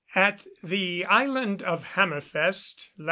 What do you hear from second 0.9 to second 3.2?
island of Hammerfest, lat.